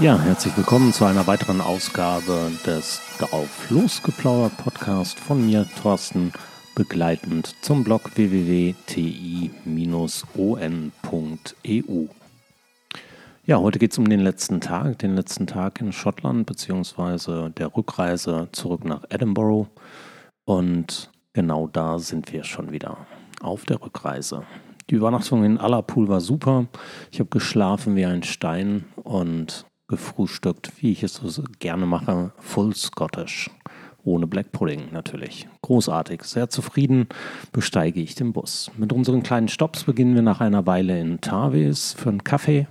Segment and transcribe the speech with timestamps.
[0.00, 6.32] Ja, herzlich willkommen zu einer weiteren Ausgabe des Drauf losgeplaudert Podcast von mir, Thorsten,
[6.74, 8.78] begleitend zum Blog www.ti-on.eu.
[13.44, 17.76] Ja, heute geht es um den letzten Tag, den letzten Tag in Schottland, beziehungsweise der
[17.76, 19.68] Rückreise zurück nach Edinburgh.
[20.46, 22.96] Und genau da sind wir schon wieder
[23.42, 24.44] auf der Rückreise.
[24.88, 26.68] Die Übernachtung in Allerpool war super.
[27.12, 32.74] Ich habe geschlafen wie ein Stein und gefrühstückt, wie ich es so gerne mache, Full
[32.74, 33.50] Scottish.
[34.02, 35.46] Ohne Black Pudding natürlich.
[35.60, 37.08] Großartig, sehr zufrieden
[37.52, 38.70] besteige ich den Bus.
[38.78, 42.66] Mit unseren kleinen Stops beginnen wir nach einer Weile in Tarvis für einen Kaffee,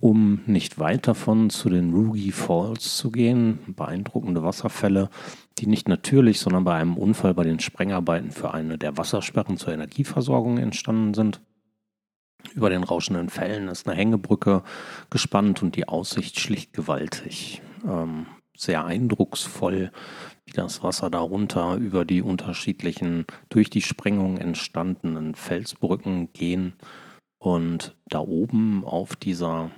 [0.00, 3.58] um nicht weit davon zu den Rugi Falls zu gehen.
[3.66, 5.10] Beeindruckende Wasserfälle,
[5.58, 9.74] die nicht natürlich, sondern bei einem Unfall bei den Sprengarbeiten für eine der Wassersperren zur
[9.74, 11.42] Energieversorgung entstanden sind.
[12.54, 14.62] Über den rauschenden Fällen ist eine Hängebrücke
[15.10, 17.62] gespannt und die Aussicht schlicht gewaltig.
[17.84, 19.92] Ähm, sehr eindrucksvoll,
[20.46, 26.74] wie das Wasser darunter über die unterschiedlichen durch die Sprengung entstandenen Felsbrücken gehen.
[27.38, 29.70] Und da oben auf dieser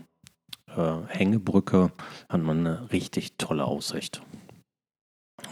[0.67, 1.93] äh, Hängebrücke
[2.29, 4.23] hat man eine richtig tolle Aussicht.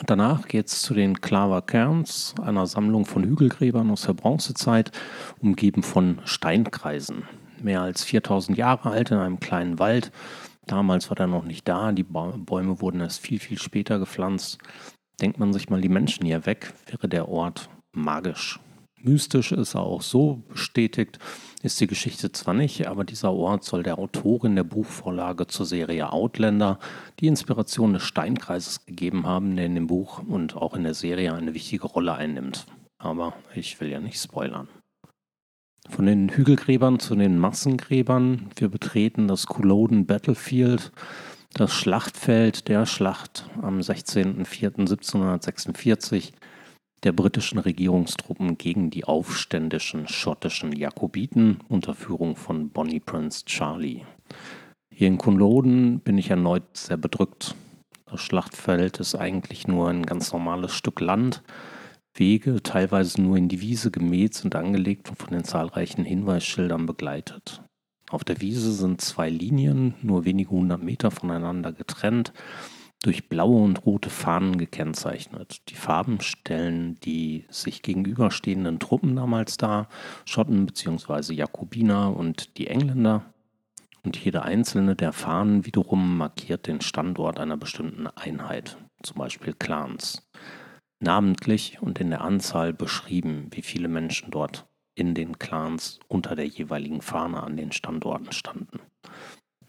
[0.06, 4.92] Danach geht es zu den Claver Cairns, einer Sammlung von Hügelgräbern aus der Bronzezeit,
[5.40, 7.24] umgeben von Steinkreisen.
[7.60, 10.12] Mehr als 4000 Jahre alt in einem kleinen Wald.
[10.66, 14.58] Damals war der noch nicht da, die Bäume wurden erst viel, viel später gepflanzt.
[15.20, 18.60] Denkt man sich mal die Menschen hier weg, wäre der Ort magisch.
[19.02, 21.18] Mystisch ist er auch so bestätigt,
[21.62, 26.10] ist die Geschichte zwar nicht, aber dieser Ort soll der Autorin der Buchvorlage zur Serie
[26.12, 26.78] Outlander
[27.20, 31.34] die Inspiration des Steinkreises gegeben haben, der in dem Buch und auch in der Serie
[31.34, 32.66] eine wichtige Rolle einnimmt.
[32.98, 34.68] Aber ich will ja nicht spoilern.
[35.88, 38.50] Von den Hügelgräbern zu den Massengräbern.
[38.56, 40.90] Wir betreten das Culloden Battlefield,
[41.54, 46.32] das Schlachtfeld der Schlacht am 16.04.1746
[47.04, 54.02] der britischen Regierungstruppen gegen die aufständischen schottischen Jakobiten unter Führung von Bonnie Prince Charlie.
[54.92, 57.54] Hier in Culloden bin ich erneut sehr bedrückt.
[58.06, 61.42] Das Schlachtfeld ist eigentlich nur ein ganz normales Stück Land.
[62.14, 67.62] Wege, teilweise nur in die Wiese gemäht, sind angelegt und von den zahlreichen Hinweisschildern begleitet.
[68.10, 72.32] Auf der Wiese sind zwei Linien, nur wenige hundert Meter voneinander getrennt
[73.02, 75.68] durch blaue und rote Fahnen gekennzeichnet.
[75.68, 79.88] Die Farben stellen die sich gegenüberstehenden Truppen damals dar,
[80.24, 81.32] Schotten bzw.
[81.34, 83.22] Jakobiner und die Engländer.
[84.02, 90.28] Und jede einzelne der Fahnen wiederum markiert den Standort einer bestimmten Einheit, zum Beispiel Clans.
[91.00, 94.66] Namentlich und in der Anzahl beschrieben, wie viele Menschen dort
[94.96, 98.80] in den Clans unter der jeweiligen Fahne an den Standorten standen.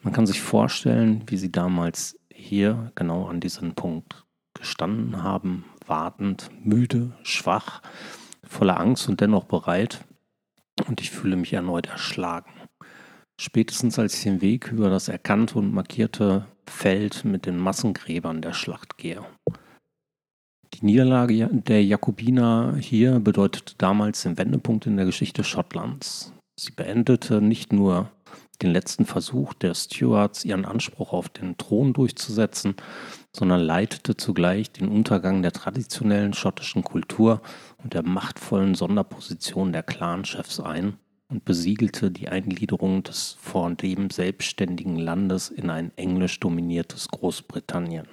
[0.01, 6.49] Man kann sich vorstellen, wie sie damals hier genau an diesem Punkt gestanden haben, wartend,
[6.63, 7.81] müde, schwach,
[8.43, 10.05] voller Angst und dennoch bereit.
[10.87, 12.51] Und ich fühle mich erneut erschlagen.
[13.39, 18.53] Spätestens als ich den Weg über das erkannte und markierte Feld mit den Massengräbern der
[18.53, 19.23] Schlacht gehe.
[20.73, 26.33] Die Niederlage der Jakobiner hier bedeutete damals den Wendepunkt in der Geschichte Schottlands.
[26.59, 28.11] Sie beendete nicht nur
[28.61, 32.75] den letzten Versuch der Stuarts, ihren Anspruch auf den Thron durchzusetzen,
[33.35, 37.41] sondern leitete zugleich den Untergang der traditionellen schottischen Kultur
[37.83, 40.97] und der machtvollen Sonderposition der Clanchefs ein
[41.29, 48.07] und besiegelte die Eingliederung des vordem selbstständigen Landes in ein englisch dominiertes Großbritannien.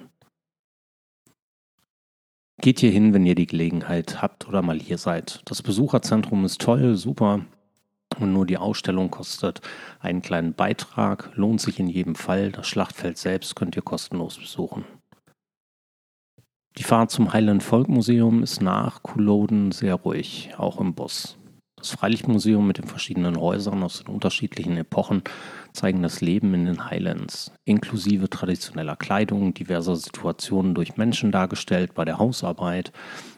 [2.59, 5.41] Geht hier hin, wenn ihr die Gelegenheit habt oder mal hier seid.
[5.45, 7.45] Das Besucherzentrum ist toll, super.
[8.19, 9.61] Und nur die Ausstellung kostet
[9.99, 12.51] einen kleinen Beitrag, lohnt sich in jedem Fall.
[12.51, 14.85] Das Schlachtfeld selbst könnt ihr kostenlos besuchen.
[16.77, 21.37] Die Fahrt zum Highland Folk Museum ist nach Culloden sehr ruhig, auch im Bus.
[21.77, 25.21] Das Freilichtmuseum mit den verschiedenen Häusern aus den unterschiedlichen Epochen
[25.73, 32.03] zeigen das Leben in den Highlands, inklusive traditioneller Kleidung, diverser Situationen durch Menschen dargestellt bei
[32.03, 32.91] der Hausarbeit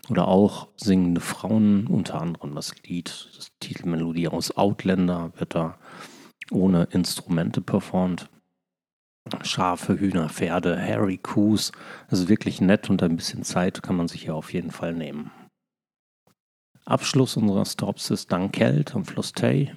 [0.10, 5.78] oder auch singende Frauen, unter anderem das Lied, das Titelmelodie aus Outlander wird da
[6.50, 8.30] ohne Instrumente performt.
[9.44, 11.20] Schafe, Hühner, Pferde, Harry.
[12.10, 14.94] Das ist wirklich nett und ein bisschen Zeit kann man sich hier auf jeden Fall
[14.94, 15.30] nehmen.
[16.90, 19.72] Abschluss unserer Stops ist Dunkeld am Fluss Tay.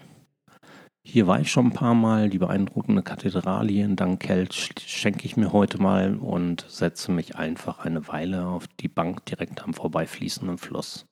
[1.06, 2.30] Hier war ich schon ein paar Mal.
[2.30, 8.08] Die beeindruckende Kathedralie in Dunkeld schenke ich mir heute mal und setze mich einfach eine
[8.08, 11.04] Weile auf die Bank direkt am vorbeifließenden Fluss.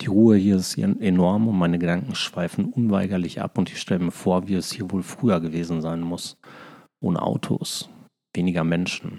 [0.00, 4.12] Die Ruhe hier ist enorm und meine Gedanken schweifen unweigerlich ab und ich stelle mir
[4.12, 6.36] vor, wie es hier wohl früher gewesen sein muss.
[7.00, 7.90] Ohne Autos,
[8.36, 9.18] weniger Menschen.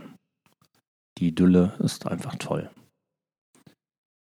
[1.18, 2.70] Die Idylle ist einfach toll.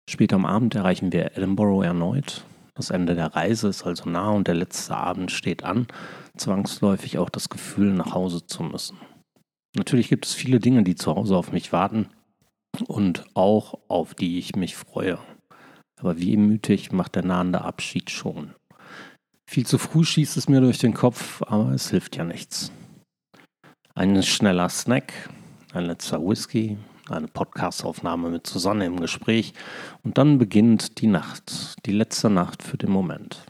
[0.09, 2.43] Später am Abend erreichen wir Edinburgh erneut.
[2.73, 5.85] Das Ende der Reise ist also nah und der letzte Abend steht an.
[6.35, 8.97] Zwangsläufig auch das Gefühl, nach Hause zu müssen.
[9.77, 12.09] Natürlich gibt es viele Dinge, die zu Hause auf mich warten
[12.87, 15.19] und auch auf die ich mich freue.
[15.99, 18.55] Aber wie mütig macht der nahende Abschied schon.
[19.47, 22.71] Viel zu früh schießt es mir durch den Kopf, aber es hilft ja nichts.
[23.93, 25.13] Ein schneller Snack,
[25.71, 26.79] ein letzter Whisky,
[27.11, 29.53] eine Podcastaufnahme mit Susanne im Gespräch
[30.03, 33.45] und dann beginnt die Nacht, die letzte Nacht für den Moment.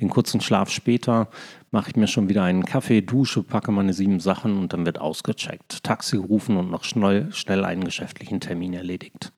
[0.00, 1.28] Den kurzen Schlaf später
[1.70, 5.00] mache ich mir schon wieder einen Kaffee, dusche, packe meine sieben Sachen und dann wird
[5.00, 9.32] ausgecheckt, Taxi gerufen und noch schnell, schnell einen geschäftlichen Termin erledigt.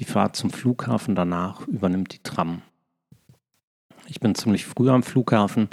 [0.00, 2.62] Die Fahrt zum Flughafen danach übernimmt die Tram.
[4.06, 5.68] Ich bin ziemlich früh am Flughafen,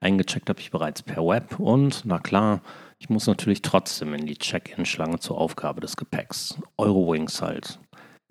[0.00, 2.62] eingecheckt habe ich bereits per Web und, na klar,
[3.04, 6.58] ich muss natürlich trotzdem in die Check-in-Schlange zur Aufgabe des Gepäcks.
[6.78, 7.78] Eurowings halt.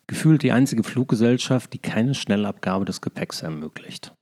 [0.08, 4.16] Gefühlt die einzige Fluggesellschaft, die keine Schnellabgabe des Gepäcks ermöglicht.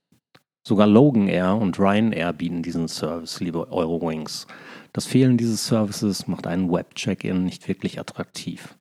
[0.68, 4.46] Sogar Logan Air und Ryanair bieten diesen Service, liebe Eurowings.
[4.92, 8.76] Das Fehlen dieses Services macht einen Web-Check-In nicht wirklich attraktiv.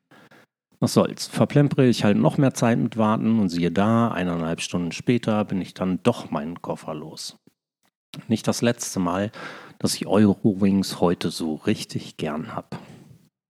[0.82, 4.92] Was soll's, verplempere ich halt noch mehr Zeit mit Warten und siehe da, eineinhalb Stunden
[4.92, 7.38] später bin ich dann doch meinen Koffer los.
[8.28, 9.32] Nicht das letzte Mal,
[9.80, 12.80] dass ich Eurowings heute so richtig gern hab.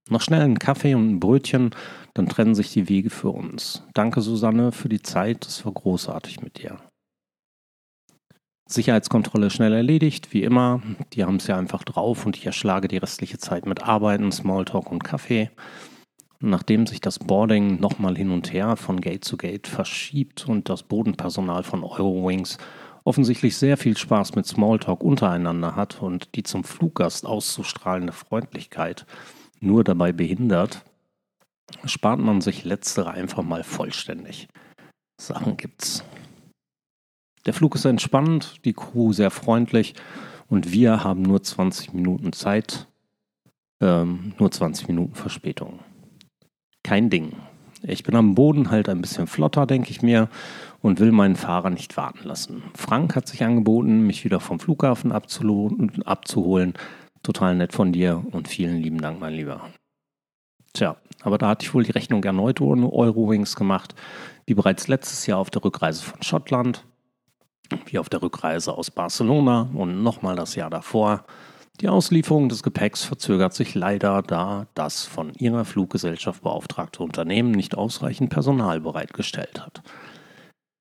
[0.09, 1.71] Noch schnell einen Kaffee und ein Brötchen,
[2.13, 3.83] dann trennen sich die Wege für uns.
[3.93, 5.45] Danke, Susanne, für die Zeit.
[5.45, 6.77] Es war großartig mit dir.
[8.67, 10.81] Sicherheitskontrolle schnell erledigt, wie immer.
[11.13, 14.91] Die haben es ja einfach drauf und ich erschlage die restliche Zeit mit Arbeiten, Smalltalk
[14.91, 15.49] und Kaffee.
[16.39, 20.83] Nachdem sich das Boarding nochmal hin und her von Gate zu Gate verschiebt und das
[20.83, 22.57] Bodenpersonal von Eurowings
[23.03, 29.05] offensichtlich sehr viel Spaß mit Smalltalk untereinander hat und die zum Fluggast auszustrahlende Freundlichkeit
[29.59, 30.83] nur dabei behindert,
[31.85, 34.47] spart man sich letztere einfach mal vollständig.
[35.19, 36.03] Sachen gibt's.
[37.45, 39.95] Der Flug ist entspannt, die Crew sehr freundlich
[40.47, 42.87] und wir haben nur 20 Minuten Zeit,
[43.81, 45.79] ähm, nur 20 Minuten Verspätung.
[46.83, 47.33] Kein Ding.
[47.83, 50.29] Ich bin am Boden halt ein bisschen flotter, denke ich mir,
[50.81, 52.63] und will meinen Fahrer nicht warten lassen.
[52.75, 56.73] Frank hat sich angeboten, mich wieder vom Flughafen abzuholen.
[57.23, 59.61] Total nett von dir und vielen lieben Dank, mein Lieber.
[60.73, 63.93] Tja, aber da hatte ich wohl die Rechnung erneut ohne Eurowings gemacht,
[64.45, 66.85] wie bereits letztes Jahr auf der Rückreise von Schottland,
[67.85, 71.25] wie auf der Rückreise aus Barcelona und nochmal das Jahr davor.
[71.79, 77.75] Die Auslieferung des Gepäcks verzögert sich leider, da das von ihrer Fluggesellschaft beauftragte Unternehmen nicht
[77.75, 79.81] ausreichend Personal bereitgestellt hat.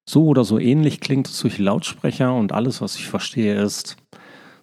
[0.08, 3.96] So oder so ähnlich klingt es durch Lautsprecher und alles, was ich verstehe, ist,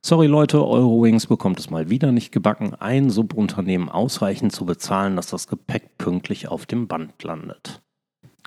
[0.01, 5.27] sorry Leute, Eurowings bekommt es mal wieder nicht gebacken, ein Subunternehmen ausreichend zu bezahlen, dass
[5.27, 7.81] das Gepäck pünktlich auf dem Band landet.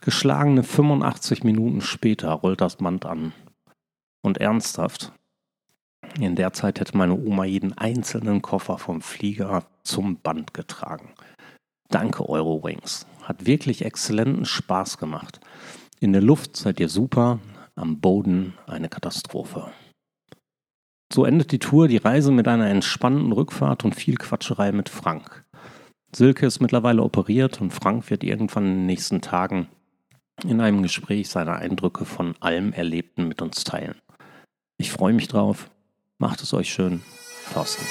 [0.03, 3.33] Geschlagene 85 Minuten später rollt das Band an.
[4.23, 5.13] Und ernsthaft,
[6.19, 11.11] in der Zeit hätte meine Oma jeden einzelnen Koffer vom Flieger zum Band getragen.
[11.89, 13.07] Danke, Eurowings.
[13.23, 15.41] Hat wirklich exzellenten Spaß gemacht.
[16.01, 17.39] In der Luft seid ihr super,
[17.77, 19.71] am Boden eine Katastrophe.
[21.13, 25.45] So endet die Tour, die Reise mit einer entspannten Rückfahrt und viel Quatscherei mit Frank.
[26.15, 29.69] Silke ist mittlerweile operiert und Frank wird irgendwann in den nächsten Tagen
[30.45, 33.97] in einem Gespräch seine Eindrücke von allem Erlebten mit uns teilen.
[34.79, 35.71] Ich freue mich drauf
[36.21, 37.01] Macht es euch schön.
[37.55, 37.83] Thorsten.